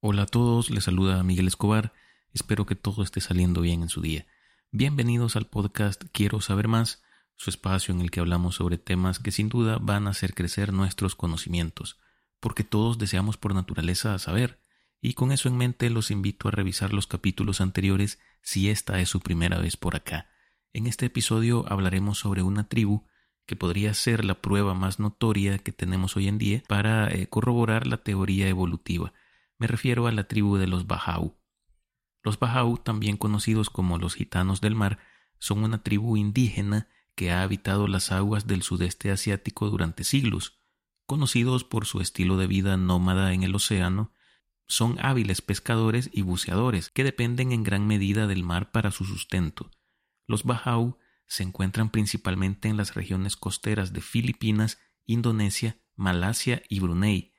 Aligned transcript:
Hola 0.00 0.22
a 0.22 0.26
todos, 0.26 0.70
les 0.70 0.84
saluda 0.84 1.24
Miguel 1.24 1.48
Escobar. 1.48 1.92
Espero 2.32 2.66
que 2.66 2.76
todo 2.76 3.02
esté 3.02 3.20
saliendo 3.20 3.62
bien 3.62 3.82
en 3.82 3.88
su 3.88 4.00
día. 4.00 4.28
Bienvenidos 4.70 5.34
al 5.34 5.46
podcast 5.46 6.04
Quiero 6.12 6.40
saber 6.40 6.68
más, 6.68 7.02
su 7.34 7.50
espacio 7.50 7.92
en 7.92 8.00
el 8.00 8.12
que 8.12 8.20
hablamos 8.20 8.54
sobre 8.54 8.78
temas 8.78 9.18
que 9.18 9.32
sin 9.32 9.48
duda 9.48 9.78
van 9.80 10.06
a 10.06 10.10
hacer 10.10 10.34
crecer 10.34 10.72
nuestros 10.72 11.16
conocimientos, 11.16 11.98
porque 12.38 12.62
todos 12.62 12.98
deseamos 12.98 13.38
por 13.38 13.56
naturaleza 13.56 14.16
saber, 14.20 14.60
y 15.00 15.14
con 15.14 15.32
eso 15.32 15.48
en 15.48 15.56
mente 15.56 15.90
los 15.90 16.12
invito 16.12 16.46
a 16.46 16.52
revisar 16.52 16.92
los 16.92 17.08
capítulos 17.08 17.60
anteriores 17.60 18.20
si 18.40 18.70
esta 18.70 19.00
es 19.00 19.08
su 19.08 19.18
primera 19.18 19.58
vez 19.58 19.76
por 19.76 19.96
acá. 19.96 20.30
En 20.72 20.86
este 20.86 21.06
episodio 21.06 21.64
hablaremos 21.68 22.18
sobre 22.18 22.44
una 22.44 22.68
tribu 22.68 23.02
que 23.46 23.56
podría 23.56 23.92
ser 23.94 24.24
la 24.24 24.40
prueba 24.40 24.74
más 24.74 25.00
notoria 25.00 25.58
que 25.58 25.72
tenemos 25.72 26.16
hoy 26.16 26.28
en 26.28 26.38
día 26.38 26.62
para 26.68 27.08
eh, 27.12 27.26
corroborar 27.26 27.88
la 27.88 27.96
teoría 27.96 28.46
evolutiva 28.46 29.12
me 29.58 29.66
refiero 29.66 30.06
a 30.06 30.12
la 30.12 30.24
tribu 30.24 30.56
de 30.56 30.66
los 30.66 30.86
Bahau. 30.86 31.36
Los 32.22 32.38
Bahau, 32.38 32.78
también 32.78 33.16
conocidos 33.16 33.70
como 33.70 33.98
los 33.98 34.14
gitanos 34.14 34.60
del 34.60 34.74
mar, 34.74 34.98
son 35.38 35.64
una 35.64 35.82
tribu 35.82 36.16
indígena 36.16 36.88
que 37.14 37.32
ha 37.32 37.42
habitado 37.42 37.88
las 37.88 38.12
aguas 38.12 38.46
del 38.46 38.62
sudeste 38.62 39.10
asiático 39.10 39.68
durante 39.70 40.04
siglos. 40.04 40.60
Conocidos 41.06 41.64
por 41.64 41.86
su 41.86 42.00
estilo 42.00 42.36
de 42.36 42.46
vida 42.46 42.76
nómada 42.76 43.32
en 43.32 43.42
el 43.42 43.54
océano, 43.54 44.12
son 44.66 44.98
hábiles 45.00 45.40
pescadores 45.40 46.10
y 46.12 46.22
buceadores 46.22 46.90
que 46.90 47.02
dependen 47.02 47.52
en 47.52 47.64
gran 47.64 47.86
medida 47.86 48.26
del 48.26 48.44
mar 48.44 48.70
para 48.70 48.90
su 48.90 49.04
sustento. 49.04 49.70
Los 50.26 50.44
Bahau 50.44 50.98
se 51.26 51.42
encuentran 51.42 51.90
principalmente 51.90 52.68
en 52.68 52.76
las 52.76 52.94
regiones 52.94 53.36
costeras 53.36 53.92
de 53.92 54.00
Filipinas, 54.00 54.78
Indonesia, 55.06 55.78
Malasia 55.96 56.62
y 56.68 56.80
Brunei, 56.80 57.32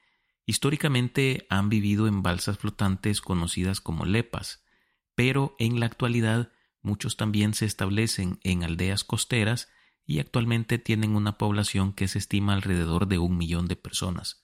Históricamente 0.49 1.45
han 1.51 1.69
vivido 1.69 2.07
en 2.07 2.23
balsas 2.23 2.57
flotantes 2.57 3.21
conocidas 3.21 3.81
como 3.81 4.05
lepas, 4.05 4.65
pero 5.13 5.55
en 5.59 5.79
la 5.79 5.85
actualidad 5.85 6.51
muchos 6.81 7.17
también 7.17 7.53
se 7.53 7.65
establecen 7.65 8.39
en 8.41 8.63
aldeas 8.63 9.03
costeras 9.03 9.69
y 10.07 10.17
actualmente 10.17 10.79
tienen 10.79 11.15
una 11.15 11.37
población 11.37 11.93
que 11.93 12.07
se 12.07 12.17
estima 12.17 12.55
alrededor 12.55 13.05
de 13.07 13.19
un 13.19 13.37
millón 13.37 13.67
de 13.67 13.75
personas. 13.75 14.43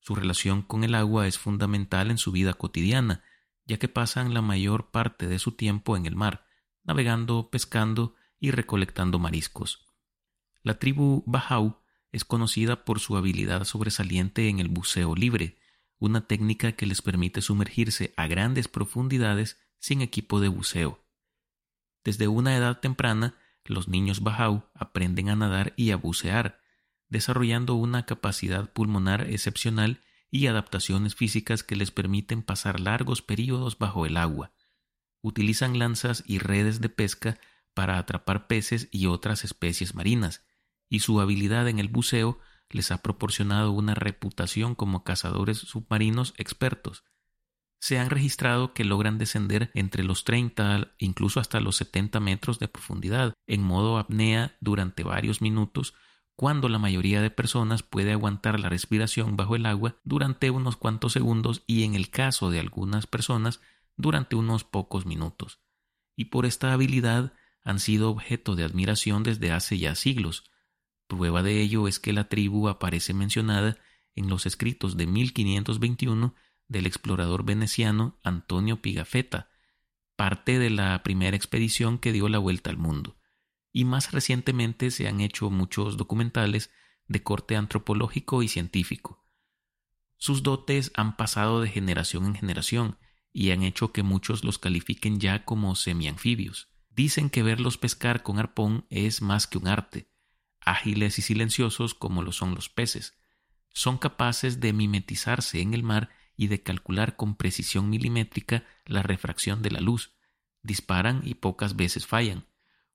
Su 0.00 0.14
relación 0.14 0.62
con 0.62 0.84
el 0.84 0.94
agua 0.94 1.26
es 1.26 1.36
fundamental 1.36 2.10
en 2.10 2.16
su 2.16 2.32
vida 2.32 2.54
cotidiana, 2.54 3.22
ya 3.66 3.76
que 3.76 3.88
pasan 3.88 4.32
la 4.32 4.40
mayor 4.40 4.90
parte 4.90 5.26
de 5.26 5.38
su 5.38 5.52
tiempo 5.52 5.98
en 5.98 6.06
el 6.06 6.16
mar, 6.16 6.46
navegando, 6.82 7.50
pescando 7.50 8.14
y 8.40 8.52
recolectando 8.52 9.18
mariscos. 9.18 9.84
La 10.62 10.78
tribu 10.78 11.24
Bahau 11.26 11.82
es 12.16 12.24
conocida 12.24 12.86
por 12.86 12.98
su 12.98 13.18
habilidad 13.18 13.64
sobresaliente 13.64 14.48
en 14.48 14.58
el 14.58 14.68
buceo 14.68 15.14
libre, 15.14 15.58
una 15.98 16.26
técnica 16.26 16.72
que 16.72 16.86
les 16.86 17.02
permite 17.02 17.42
sumergirse 17.42 18.14
a 18.16 18.26
grandes 18.26 18.68
profundidades 18.68 19.58
sin 19.78 20.00
equipo 20.00 20.40
de 20.40 20.48
buceo. 20.48 21.04
Desde 22.04 22.26
una 22.26 22.56
edad 22.56 22.80
temprana, 22.80 23.34
los 23.66 23.88
niños 23.88 24.22
Bahau 24.22 24.64
aprenden 24.72 25.28
a 25.28 25.36
nadar 25.36 25.74
y 25.76 25.90
a 25.90 25.96
bucear, 25.96 26.58
desarrollando 27.10 27.74
una 27.74 28.06
capacidad 28.06 28.72
pulmonar 28.72 29.28
excepcional 29.28 30.00
y 30.30 30.46
adaptaciones 30.46 31.14
físicas 31.14 31.62
que 31.62 31.76
les 31.76 31.90
permiten 31.90 32.42
pasar 32.42 32.80
largos 32.80 33.20
períodos 33.20 33.76
bajo 33.76 34.06
el 34.06 34.16
agua. 34.16 34.52
Utilizan 35.20 35.78
lanzas 35.78 36.24
y 36.26 36.38
redes 36.38 36.80
de 36.80 36.88
pesca 36.88 37.38
para 37.74 37.98
atrapar 37.98 38.46
peces 38.46 38.88
y 38.90 39.04
otras 39.04 39.44
especies 39.44 39.94
marinas, 39.94 40.45
y 40.88 41.00
su 41.00 41.20
habilidad 41.20 41.68
en 41.68 41.78
el 41.78 41.88
buceo 41.88 42.38
les 42.70 42.90
ha 42.90 43.02
proporcionado 43.02 43.72
una 43.72 43.94
reputación 43.94 44.74
como 44.74 45.04
cazadores 45.04 45.58
submarinos 45.58 46.34
expertos. 46.36 47.04
Se 47.78 47.98
han 47.98 48.10
registrado 48.10 48.72
que 48.72 48.84
logran 48.84 49.18
descender 49.18 49.70
entre 49.74 50.02
los 50.02 50.24
30 50.24 50.94
incluso 50.98 51.40
hasta 51.40 51.60
los 51.60 51.76
70 51.76 52.20
metros 52.20 52.58
de 52.58 52.68
profundidad 52.68 53.34
en 53.46 53.62
modo 53.62 53.98
apnea 53.98 54.56
durante 54.60 55.04
varios 55.04 55.42
minutos 55.42 55.94
cuando 56.36 56.68
la 56.68 56.78
mayoría 56.78 57.22
de 57.22 57.30
personas 57.30 57.82
puede 57.82 58.12
aguantar 58.12 58.60
la 58.60 58.68
respiración 58.68 59.36
bajo 59.36 59.56
el 59.56 59.64
agua 59.64 59.96
durante 60.04 60.50
unos 60.50 60.76
cuantos 60.76 61.14
segundos 61.14 61.62
y 61.66 61.84
en 61.84 61.94
el 61.94 62.10
caso 62.10 62.50
de 62.50 62.60
algunas 62.60 63.06
personas 63.06 63.60
durante 63.96 64.36
unos 64.36 64.62
pocos 64.62 65.06
minutos. 65.06 65.60
Y 66.14 66.26
por 66.26 66.44
esta 66.44 66.74
habilidad 66.74 67.32
han 67.64 67.80
sido 67.80 68.10
objeto 68.10 68.54
de 68.54 68.64
admiración 68.64 69.22
desde 69.22 69.50
hace 69.50 69.78
ya 69.78 69.94
siglos. 69.94 70.44
Prueba 71.06 71.42
de 71.42 71.60
ello 71.60 71.88
es 71.88 72.00
que 72.00 72.12
la 72.12 72.28
tribu 72.28 72.68
aparece 72.68 73.14
mencionada 73.14 73.78
en 74.14 74.28
los 74.28 74.46
escritos 74.46 74.96
de 74.96 75.06
1521 75.06 76.34
del 76.68 76.86
explorador 76.86 77.44
veneciano 77.44 78.18
Antonio 78.24 78.82
Pigafetta, 78.82 79.50
parte 80.16 80.58
de 80.58 80.70
la 80.70 81.02
primera 81.02 81.36
expedición 81.36 81.98
que 81.98 82.12
dio 82.12 82.28
la 82.28 82.38
vuelta 82.38 82.70
al 82.70 82.78
mundo. 82.78 83.16
Y 83.72 83.84
más 83.84 84.12
recientemente 84.12 84.90
se 84.90 85.06
han 85.06 85.20
hecho 85.20 85.50
muchos 85.50 85.96
documentales 85.96 86.70
de 87.06 87.22
corte 87.22 87.56
antropológico 87.56 88.42
y 88.42 88.48
científico. 88.48 89.24
Sus 90.16 90.42
dotes 90.42 90.90
han 90.94 91.16
pasado 91.16 91.60
de 91.60 91.68
generación 91.68 92.24
en 92.24 92.34
generación 92.34 92.98
y 93.32 93.50
han 93.50 93.62
hecho 93.62 93.92
que 93.92 94.02
muchos 94.02 94.44
los 94.44 94.58
califiquen 94.58 95.20
ya 95.20 95.44
como 95.44 95.74
semianfibios. 95.74 96.70
Dicen 96.88 97.28
que 97.28 97.42
verlos 97.42 97.76
pescar 97.76 98.22
con 98.22 98.38
arpón 98.38 98.86
es 98.88 99.20
más 99.20 99.46
que 99.46 99.58
un 99.58 99.68
arte, 99.68 100.10
ágiles 100.66 101.18
y 101.18 101.22
silenciosos 101.22 101.94
como 101.94 102.22
lo 102.22 102.32
son 102.32 102.54
los 102.54 102.68
peces. 102.68 103.14
Son 103.72 103.96
capaces 103.96 104.60
de 104.60 104.72
mimetizarse 104.74 105.60
en 105.60 105.72
el 105.72 105.82
mar 105.82 106.10
y 106.36 106.48
de 106.48 106.62
calcular 106.62 107.16
con 107.16 107.36
precisión 107.36 107.88
milimétrica 107.88 108.64
la 108.84 109.02
refracción 109.02 109.62
de 109.62 109.70
la 109.70 109.80
luz. 109.80 110.12
Disparan 110.62 111.22
y 111.24 111.34
pocas 111.34 111.76
veces 111.76 112.06
fallan. 112.06 112.46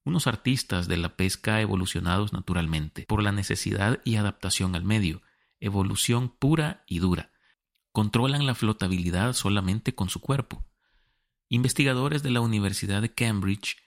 Unos 0.04 0.28
artistas 0.28 0.88
de 0.88 0.98
la 0.98 1.16
pesca 1.16 1.62
evolucionados 1.62 2.34
naturalmente, 2.34 3.06
por 3.08 3.24
la 3.24 3.32
necesidad 3.32 4.02
y 4.04 4.16
adaptación 4.16 4.76
al 4.76 4.84
medio, 4.84 5.22
evolución 5.60 6.30
pura 6.30 6.84
y 6.88 7.00
dura. 7.00 7.32
Controlan 7.92 8.46
la 8.46 8.56
flotabilidad 8.56 9.34
solamente 9.34 9.96
con 9.96 10.10
su 10.10 10.20
cuerpo. 10.20 10.66
Investigadores 11.50 12.24
de 12.24 12.32
la 12.32 12.42
Universidad 12.42 13.02
de 13.02 13.14
Cambridge 13.14 13.78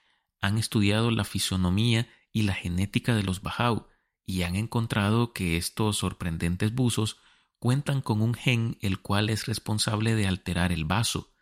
han 0.40 0.58
estudiado 0.58 1.10
la 1.10 1.24
fisonomía 1.24 2.08
y 2.34 2.42
la 2.42 2.52
genética 2.52 3.14
de 3.14 3.22
los 3.22 3.40
Bahau 3.40 3.86
y 4.26 4.42
han 4.42 4.56
encontrado 4.56 5.32
que 5.32 5.56
estos 5.56 5.96
sorprendentes 5.96 6.74
buzos 6.74 7.18
cuentan 7.58 8.02
con 8.02 8.20
un 8.20 8.34
gen 8.34 8.76
el 8.82 9.00
cual 9.00 9.30
es 9.30 9.46
responsable 9.46 10.14
de 10.16 10.26
alterar 10.26 10.72
el 10.72 10.84
vaso. 10.84 11.32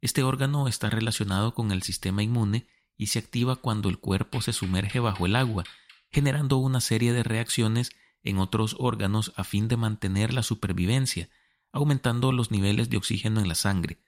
Este 0.00 0.22
órgano 0.22 0.68
está 0.68 0.90
relacionado 0.90 1.54
con 1.54 1.72
el 1.72 1.82
sistema 1.82 2.22
inmune 2.22 2.68
y 2.96 3.06
se 3.06 3.18
activa 3.18 3.56
cuando 3.56 3.88
el 3.88 3.98
cuerpo 3.98 4.42
se 4.42 4.52
sumerge 4.52 5.00
bajo 5.00 5.24
el 5.26 5.34
agua, 5.34 5.64
generando 6.12 6.58
una 6.58 6.80
serie 6.80 7.12
de 7.12 7.22
reacciones 7.22 7.90
en 8.22 8.38
otros 8.38 8.76
órganos 8.78 9.32
a 9.36 9.44
fin 9.44 9.66
de 9.66 9.78
mantener 9.78 10.34
la 10.34 10.42
supervivencia, 10.42 11.30
aumentando 11.72 12.32
los 12.32 12.50
niveles 12.50 12.90
de 12.90 12.98
oxígeno 12.98 13.40
en 13.40 13.48
la 13.48 13.54
sangre. 13.54 13.98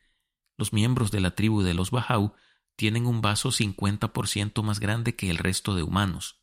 Los 0.59 0.73
miembros 0.73 1.11
de 1.11 1.21
la 1.21 1.35
tribu 1.35 1.63
de 1.63 1.75
los 1.75 1.91
Bahau 1.91 2.35
tienen 2.77 3.07
un 3.07 3.23
vaso 3.23 3.51
50% 3.51 4.63
más 4.63 4.81
grande 4.81 5.17
que 5.17 5.31
el 5.31 5.39
resto 5.39 5.75
de 5.75 5.83
humanos. 5.83 6.41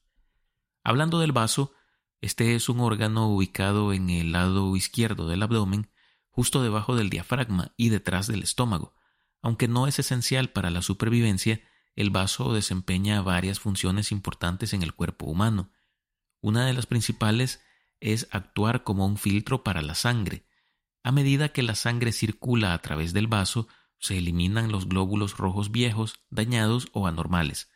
Hablando 0.83 1.19
del 1.19 1.31
vaso, 1.31 1.73
este 2.21 2.55
es 2.55 2.69
un 2.69 2.79
órgano 2.79 3.29
ubicado 3.29 3.93
en 3.93 4.09
el 4.09 4.31
lado 4.31 4.75
izquierdo 4.75 5.27
del 5.27 5.43
abdomen, 5.43 5.91
justo 6.29 6.63
debajo 6.63 6.95
del 6.95 7.09
diafragma 7.09 7.73
y 7.77 7.89
detrás 7.89 8.27
del 8.27 8.43
estómago. 8.43 8.95
Aunque 9.41 9.67
no 9.67 9.87
es 9.87 9.99
esencial 9.99 10.49
para 10.49 10.71
la 10.71 10.81
supervivencia, 10.81 11.61
el 11.95 12.09
vaso 12.09 12.53
desempeña 12.53 13.21
varias 13.21 13.59
funciones 13.59 14.11
importantes 14.11 14.73
en 14.73 14.81
el 14.81 14.93
cuerpo 14.93 15.25
humano. 15.25 15.71
Una 16.41 16.65
de 16.65 16.73
las 16.73 16.85
principales 16.85 17.61
es 17.99 18.27
actuar 18.31 18.83
como 18.83 19.05
un 19.05 19.17
filtro 19.17 19.63
para 19.63 19.81
la 19.81 19.95
sangre. 19.95 20.45
A 21.03 21.11
medida 21.11 21.49
que 21.49 21.61
la 21.61 21.75
sangre 21.75 22.11
circula 22.11 22.73
a 22.73 22.79
través 22.79 23.13
del 23.13 23.27
vaso, 23.27 23.67
se 24.03 24.17
eliminan 24.17 24.69
los 24.69 24.89
glóbulos 24.89 25.37
rojos 25.37 25.71
viejos, 25.71 26.19
dañados 26.29 26.89
o 26.91 27.07
anormales. 27.07 27.69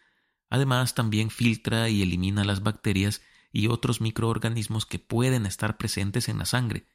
Además, 0.49 0.93
también 0.93 1.29
filtra 1.29 1.87
y 1.87 2.01
elimina 2.01 2.43
las 2.43 2.63
bacterias 2.63 3.21
y 3.53 3.67
otros 3.67 4.01
microorganismos 4.01 4.85
que 4.85 4.99
pueden 4.99 5.45
estar 5.45 5.77
presentes 5.77 6.27
en 6.27 6.37
la 6.37 6.43
sangre. 6.43 6.85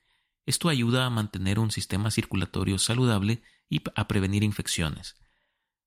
Esto 0.45 0.69
ayuda 0.69 1.07
a 1.07 1.11
mantener 1.11 1.59
un 1.59 1.71
sistema 1.71 2.11
circulatorio 2.11 2.79
saludable 2.79 3.43
y 3.71 3.81
a 3.95 4.07
prevenir 4.07 4.43
infecciones. 4.43 5.17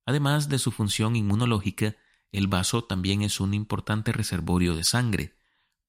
Además 0.08 0.50
de 0.50 0.58
su 0.58 0.72
función 0.72 1.16
inmunológica, 1.16 1.96
el 2.32 2.48
vaso 2.48 2.84
también 2.84 3.22
es 3.22 3.40
un 3.40 3.54
importante 3.54 4.12
reservorio 4.12 4.76
de 4.76 4.84
sangre. 4.84 5.38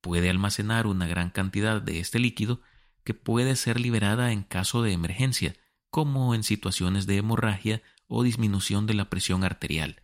Puede 0.02 0.29
almacenar 0.29 0.87
una 0.87 1.06
gran 1.06 1.31
cantidad 1.31 1.81
de 1.81 2.00
este 2.00 2.19
líquido 2.19 2.61
que 3.02 3.14
puede 3.14 3.56
ser 3.56 3.81
liberada 3.81 4.31
en 4.32 4.43
caso 4.43 4.82
de 4.82 4.93
emergencia, 4.93 5.56
como 5.91 6.35
en 6.35 6.43
situaciones 6.43 7.06
de 7.06 7.17
hemorragia 7.17 7.83
o 8.06 8.23
disminución 8.23 8.87
de 8.87 8.94
la 8.94 9.11
presión 9.11 9.44
arterial. 9.44 10.03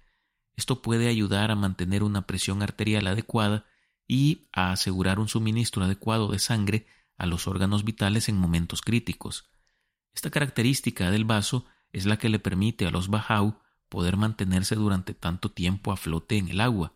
Esto 0.57 0.83
puede 0.83 1.09
ayudar 1.09 1.51
a 1.51 1.57
mantener 1.57 2.03
una 2.03 2.27
presión 2.27 2.63
arterial 2.63 3.07
adecuada 3.07 3.65
y 4.07 4.49
a 4.53 4.73
asegurar 4.73 5.19
un 5.19 5.29
suministro 5.29 5.85
adecuado 5.85 6.29
de 6.29 6.39
sangre 6.39 6.87
a 7.17 7.27
los 7.27 7.47
órganos 7.47 7.85
vitales 7.85 8.29
en 8.29 8.37
momentos 8.37 8.83
críticos. 8.83 9.51
Esta 10.15 10.31
característica 10.31 11.11
del 11.11 11.25
vaso 11.25 11.67
es 11.93 12.07
la 12.07 12.19
que 12.19 12.29
le 12.29 12.39
permite 12.39 12.87
a 12.87 12.91
los 12.91 13.09
Bahau 13.09 13.61
poder 13.89 14.17
mantenerse 14.17 14.75
durante 14.75 15.15
tanto 15.15 15.51
tiempo 15.51 15.93
a 15.93 15.97
flote 15.97 16.39
en 16.39 16.49
el 16.49 16.61
agua. 16.61 16.95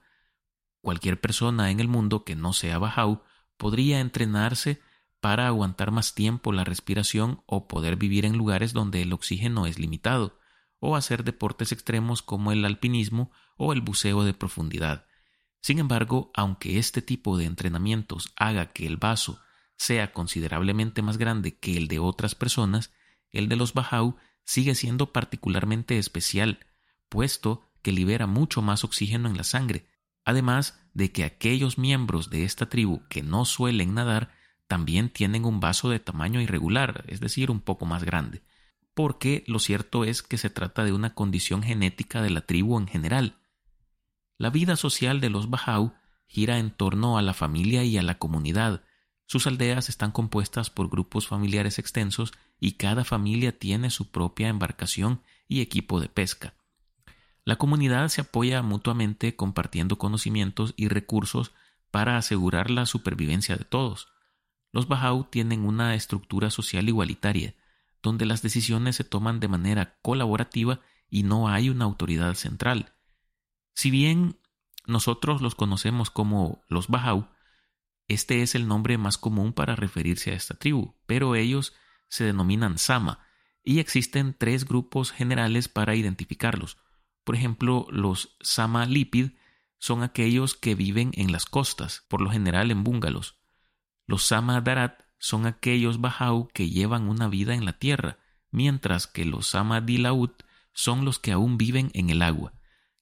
Cualquier 0.80 1.20
persona 1.20 1.70
en 1.70 1.80
el 1.80 1.88
mundo 1.88 2.24
que 2.24 2.36
no 2.36 2.52
sea 2.52 2.78
Bahau 2.78 3.22
podría 3.56 4.00
entrenarse 4.00 4.80
para 5.20 5.46
aguantar 5.46 5.90
más 5.90 6.14
tiempo 6.14 6.52
la 6.52 6.64
respiración 6.64 7.42
o 7.46 7.68
poder 7.68 7.96
vivir 7.96 8.24
en 8.24 8.36
lugares 8.36 8.72
donde 8.72 9.02
el 9.02 9.12
oxígeno 9.12 9.66
es 9.66 9.78
limitado, 9.78 10.38
o 10.78 10.96
hacer 10.96 11.24
deportes 11.24 11.72
extremos 11.72 12.22
como 12.22 12.52
el 12.52 12.64
alpinismo 12.64 13.30
o 13.56 13.72
el 13.72 13.80
buceo 13.80 14.24
de 14.24 14.34
profundidad. 14.34 15.06
Sin 15.60 15.78
embargo, 15.78 16.30
aunque 16.34 16.78
este 16.78 17.02
tipo 17.02 17.36
de 17.38 17.46
entrenamientos 17.46 18.32
haga 18.36 18.72
que 18.72 18.86
el 18.86 18.98
vaso 18.98 19.40
sea 19.76 20.12
considerablemente 20.12 21.02
más 21.02 21.18
grande 21.18 21.58
que 21.58 21.76
el 21.76 21.88
de 21.88 21.98
otras 21.98 22.34
personas, 22.34 22.92
el 23.32 23.48
de 23.48 23.56
los 23.56 23.74
Bahau 23.74 24.16
sigue 24.44 24.74
siendo 24.74 25.12
particularmente 25.12 25.98
especial, 25.98 26.60
puesto 27.08 27.68
que 27.82 27.92
libera 27.92 28.26
mucho 28.26 28.62
más 28.62 28.84
oxígeno 28.84 29.28
en 29.28 29.36
la 29.36 29.44
sangre, 29.44 29.86
además 30.24 30.80
de 30.94 31.12
que 31.12 31.24
aquellos 31.24 31.78
miembros 31.78 32.30
de 32.30 32.44
esta 32.44 32.68
tribu 32.68 33.06
que 33.08 33.22
no 33.22 33.44
suelen 33.44 33.94
nadar 33.94 34.32
también 34.66 35.10
tienen 35.10 35.44
un 35.44 35.60
vaso 35.60 35.88
de 35.88 36.00
tamaño 36.00 36.40
irregular, 36.40 37.04
es 37.08 37.20
decir, 37.20 37.50
un 37.50 37.60
poco 37.60 37.86
más 37.86 38.04
grande, 38.04 38.42
porque 38.94 39.44
lo 39.46 39.58
cierto 39.58 40.04
es 40.04 40.22
que 40.22 40.38
se 40.38 40.50
trata 40.50 40.84
de 40.84 40.92
una 40.92 41.14
condición 41.14 41.62
genética 41.62 42.22
de 42.22 42.30
la 42.30 42.40
tribu 42.40 42.78
en 42.78 42.86
general. 42.86 43.36
La 44.38 44.50
vida 44.50 44.76
social 44.76 45.20
de 45.20 45.30
los 45.30 45.50
Bahau 45.50 45.94
gira 46.26 46.58
en 46.58 46.70
torno 46.70 47.18
a 47.18 47.22
la 47.22 47.34
familia 47.34 47.84
y 47.84 47.96
a 47.96 48.02
la 48.02 48.18
comunidad. 48.18 48.82
Sus 49.26 49.46
aldeas 49.46 49.88
están 49.88 50.12
compuestas 50.12 50.70
por 50.70 50.88
grupos 50.88 51.26
familiares 51.26 51.78
extensos 51.78 52.32
y 52.58 52.72
cada 52.72 53.04
familia 53.04 53.58
tiene 53.58 53.90
su 53.90 54.10
propia 54.10 54.48
embarcación 54.48 55.22
y 55.48 55.60
equipo 55.60 56.00
de 56.00 56.08
pesca. 56.08 56.54
La 57.44 57.56
comunidad 57.56 58.08
se 58.08 58.22
apoya 58.22 58.62
mutuamente 58.62 59.36
compartiendo 59.36 59.98
conocimientos 59.98 60.74
y 60.76 60.88
recursos 60.88 61.52
para 61.92 62.16
asegurar 62.16 62.70
la 62.70 62.86
supervivencia 62.86 63.56
de 63.56 63.64
todos. 63.64 64.08
Los 64.76 64.88
Bahau 64.88 65.24
tienen 65.30 65.64
una 65.64 65.94
estructura 65.94 66.50
social 66.50 66.86
igualitaria, 66.86 67.54
donde 68.02 68.26
las 68.26 68.42
decisiones 68.42 68.94
se 68.96 69.04
toman 69.04 69.40
de 69.40 69.48
manera 69.48 69.96
colaborativa 70.02 70.80
y 71.08 71.22
no 71.22 71.48
hay 71.48 71.70
una 71.70 71.86
autoridad 71.86 72.34
central. 72.34 72.92
Si 73.72 73.90
bien 73.90 74.38
nosotros 74.86 75.40
los 75.40 75.54
conocemos 75.54 76.10
como 76.10 76.62
los 76.68 76.88
Bahau, 76.88 77.30
este 78.06 78.42
es 78.42 78.54
el 78.54 78.68
nombre 78.68 78.98
más 78.98 79.16
común 79.16 79.54
para 79.54 79.76
referirse 79.76 80.32
a 80.32 80.34
esta 80.34 80.52
tribu, 80.52 80.94
pero 81.06 81.36
ellos 81.36 81.72
se 82.10 82.24
denominan 82.24 82.76
Sama, 82.76 83.26
y 83.64 83.78
existen 83.78 84.36
tres 84.38 84.66
grupos 84.66 85.10
generales 85.10 85.68
para 85.68 85.94
identificarlos. 85.94 86.76
Por 87.24 87.34
ejemplo, 87.34 87.86
los 87.88 88.36
Sama 88.42 88.84
Lipid 88.84 89.30
son 89.78 90.02
aquellos 90.02 90.54
que 90.54 90.74
viven 90.74 91.12
en 91.14 91.32
las 91.32 91.46
costas, 91.46 92.04
por 92.08 92.20
lo 92.20 92.28
general 92.28 92.70
en 92.70 92.84
búngalos. 92.84 93.36
Los 94.06 94.24
Sama 94.24 94.60
Darat 94.60 95.02
son 95.18 95.46
aquellos 95.46 96.00
Bahau 96.00 96.48
que 96.54 96.70
llevan 96.70 97.08
una 97.08 97.28
vida 97.28 97.54
en 97.54 97.64
la 97.64 97.78
tierra, 97.78 98.18
mientras 98.50 99.06
que 99.06 99.24
los 99.24 99.48
Sama 99.48 99.80
Dilaut 99.80 100.44
son 100.72 101.04
los 101.04 101.18
que 101.18 101.32
aún 101.32 101.58
viven 101.58 101.90
en 101.94 102.10
el 102.10 102.22
agua. 102.22 102.52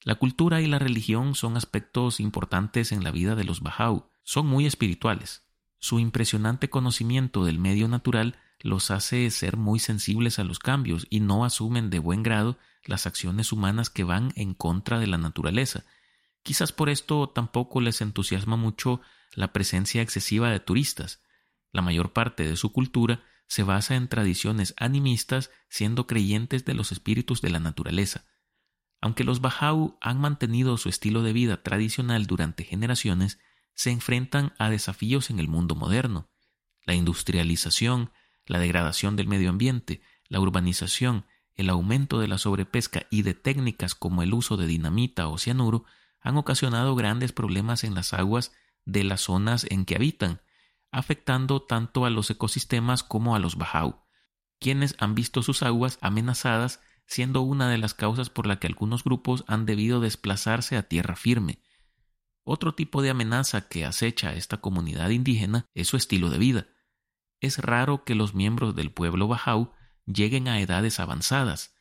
La 0.02 0.14
cultura 0.14 0.60
y 0.60 0.66
la 0.66 0.78
religión 0.78 1.34
son 1.34 1.56
aspectos 1.56 2.20
importantes 2.20 2.92
en 2.92 3.04
la 3.04 3.10
vida 3.10 3.34
de 3.34 3.44
los 3.44 3.60
Bahau, 3.60 4.10
son 4.22 4.46
muy 4.46 4.66
espirituales. 4.66 5.46
Su 5.78 5.98
impresionante 5.98 6.70
conocimiento 6.70 7.44
del 7.44 7.58
medio 7.58 7.88
natural 7.88 8.36
los 8.60 8.90
hace 8.90 9.30
ser 9.30 9.58
muy 9.58 9.78
sensibles 9.78 10.38
a 10.38 10.44
los 10.44 10.58
cambios 10.58 11.06
y 11.10 11.20
no 11.20 11.44
asumen 11.44 11.90
de 11.90 11.98
buen 11.98 12.22
grado 12.22 12.58
las 12.86 13.06
acciones 13.06 13.52
humanas 13.52 13.90
que 13.90 14.04
van 14.04 14.32
en 14.36 14.54
contra 14.54 14.98
de 14.98 15.06
la 15.06 15.18
naturaleza. 15.18 15.84
Quizás 16.42 16.72
por 16.72 16.88
esto 16.88 17.28
tampoco 17.28 17.80
les 17.80 18.00
entusiasma 18.00 18.56
mucho 18.56 19.00
la 19.34 19.52
presencia 19.52 20.02
excesiva 20.02 20.50
de 20.50 20.60
turistas. 20.60 21.22
La 21.72 21.82
mayor 21.82 22.12
parte 22.12 22.48
de 22.48 22.56
su 22.56 22.72
cultura 22.72 23.24
se 23.46 23.62
basa 23.62 23.96
en 23.96 24.08
tradiciones 24.08 24.74
animistas 24.78 25.50
siendo 25.68 26.06
creyentes 26.06 26.64
de 26.64 26.74
los 26.74 26.92
espíritus 26.92 27.40
de 27.42 27.50
la 27.50 27.60
naturaleza. 27.60 28.24
Aunque 29.00 29.24
los 29.24 29.40
Bahau 29.40 29.98
han 30.00 30.18
mantenido 30.18 30.78
su 30.78 30.88
estilo 30.88 31.22
de 31.22 31.32
vida 31.32 31.62
tradicional 31.62 32.26
durante 32.26 32.64
generaciones, 32.64 33.38
se 33.74 33.90
enfrentan 33.90 34.54
a 34.58 34.70
desafíos 34.70 35.30
en 35.30 35.40
el 35.40 35.48
mundo 35.48 35.74
moderno. 35.74 36.30
La 36.86 36.94
industrialización, 36.94 38.12
la 38.46 38.58
degradación 38.58 39.16
del 39.16 39.26
medio 39.26 39.50
ambiente, 39.50 40.00
la 40.28 40.40
urbanización, 40.40 41.26
el 41.54 41.70
aumento 41.70 42.18
de 42.18 42.28
la 42.28 42.38
sobrepesca 42.38 43.06
y 43.10 43.22
de 43.22 43.34
técnicas 43.34 43.94
como 43.94 44.22
el 44.22 44.32
uso 44.32 44.56
de 44.56 44.66
dinamita 44.66 45.28
o 45.28 45.38
cianuro 45.38 45.84
han 46.20 46.36
ocasionado 46.36 46.94
grandes 46.94 47.32
problemas 47.32 47.84
en 47.84 47.94
las 47.94 48.14
aguas 48.14 48.52
de 48.84 49.04
las 49.04 49.22
zonas 49.22 49.66
en 49.70 49.84
que 49.84 49.96
habitan, 49.96 50.40
afectando 50.90 51.62
tanto 51.62 52.04
a 52.04 52.10
los 52.10 52.30
ecosistemas 52.30 53.02
como 53.02 53.34
a 53.34 53.38
los 53.38 53.56
Bahau, 53.56 54.04
quienes 54.60 54.94
han 54.98 55.14
visto 55.14 55.42
sus 55.42 55.62
aguas 55.62 55.98
amenazadas, 56.00 56.80
siendo 57.06 57.42
una 57.42 57.68
de 57.68 57.78
las 57.78 57.94
causas 57.94 58.30
por 58.30 58.46
la 58.46 58.58
que 58.58 58.66
algunos 58.66 59.04
grupos 59.04 59.44
han 59.46 59.66
debido 59.66 60.00
desplazarse 60.00 60.76
a 60.76 60.84
tierra 60.84 61.16
firme. 61.16 61.60
Otro 62.44 62.74
tipo 62.74 63.02
de 63.02 63.10
amenaza 63.10 63.68
que 63.68 63.84
acecha 63.84 64.30
a 64.30 64.34
esta 64.34 64.58
comunidad 64.58 65.10
indígena 65.10 65.66
es 65.74 65.88
su 65.88 65.96
estilo 65.96 66.30
de 66.30 66.38
vida 66.38 66.66
es 67.44 67.58
raro 67.58 68.04
que 68.04 68.14
los 68.14 68.34
miembros 68.34 68.74
del 68.74 68.90
pueblo 68.90 69.28
Bajau 69.28 69.72
lleguen 70.06 70.48
a 70.48 70.60
edades 70.60 70.98
avanzadas. 70.98 71.74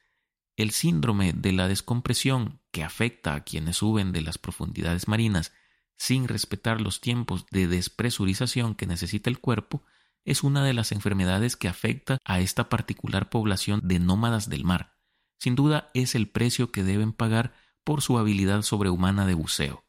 El 0.56 0.72
síndrome 0.72 1.34
de 1.34 1.54
la 1.54 1.68
descompresión 1.68 2.62
que 2.72 2.84
afecta 2.84 3.34
a 3.34 3.44
quienes 3.44 3.78
suben 3.78 4.12
de 4.12 4.22
las 4.22 4.38
profundidades 4.38 5.08
marinas 5.08 5.54
sin 5.98 6.28
respetar 6.28 6.82
los 6.82 7.02
tiempos 7.02 7.46
de 7.52 7.68
despresurización 7.68 8.76
que 8.76 8.88
necesita 8.88 9.30
el 9.30 9.40
cuerpo 9.40 9.84
es 10.26 10.44
una 10.44 10.64
de 10.64 10.74
las 10.74 10.92
enfermedades 10.92 11.56
que 11.56 11.68
afecta 11.68 12.18
a 12.26 12.40
esta 12.40 12.70
particular 12.70 13.30
población 13.30 13.82
de 13.84 14.00
nómadas 14.00 14.50
del 14.50 14.64
mar. 14.64 14.96
Sin 15.40 15.56
duda 15.56 15.90
es 15.94 16.16
el 16.16 16.30
precio 16.30 16.72
que 16.72 16.84
deben 16.84 17.12
pagar 17.12 17.54
por 17.84 18.02
su 18.02 18.18
habilidad 18.18 18.62
sobrehumana 18.62 19.26
de 19.26 19.34
buceo. 19.34 19.84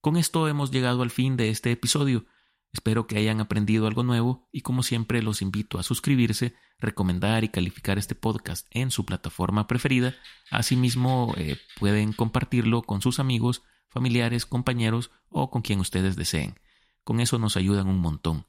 Con 0.00 0.16
esto 0.16 0.48
hemos 0.48 0.70
llegado 0.70 1.02
al 1.02 1.10
fin 1.10 1.36
de 1.36 1.50
este 1.50 1.70
episodio. 1.70 2.26
Espero 2.72 3.06
que 3.06 3.18
hayan 3.18 3.40
aprendido 3.40 3.86
algo 3.86 4.02
nuevo 4.02 4.48
y 4.50 4.62
como 4.62 4.82
siempre 4.82 5.22
los 5.22 5.42
invito 5.42 5.78
a 5.78 5.82
suscribirse, 5.82 6.54
recomendar 6.78 7.44
y 7.44 7.48
calificar 7.48 7.98
este 7.98 8.14
podcast 8.14 8.66
en 8.70 8.90
su 8.90 9.04
plataforma 9.04 9.66
preferida. 9.66 10.14
Asimismo 10.50 11.34
eh, 11.36 11.56
pueden 11.78 12.12
compartirlo 12.12 12.82
con 12.82 13.00
sus 13.00 13.20
amigos, 13.20 13.62
familiares, 13.94 14.44
compañeros 14.44 15.10
o 15.30 15.50
con 15.50 15.62
quien 15.62 15.80
ustedes 15.80 16.16
deseen. 16.16 16.58
Con 17.04 17.20
eso 17.20 17.38
nos 17.38 17.56
ayudan 17.56 17.86
un 17.86 17.98
montón. 17.98 18.46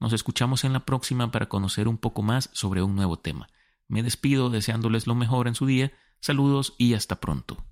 Nos 0.00 0.12
escuchamos 0.12 0.64
en 0.64 0.72
la 0.72 0.84
próxima 0.84 1.30
para 1.30 1.48
conocer 1.48 1.88
un 1.88 1.96
poco 1.96 2.22
más 2.22 2.50
sobre 2.52 2.82
un 2.82 2.96
nuevo 2.96 3.18
tema. 3.18 3.48
Me 3.86 4.02
despido 4.02 4.50
deseándoles 4.50 5.06
lo 5.06 5.14
mejor 5.14 5.48
en 5.48 5.54
su 5.54 5.66
día. 5.66 5.92
Saludos 6.20 6.74
y 6.78 6.94
hasta 6.94 7.20
pronto. 7.20 7.64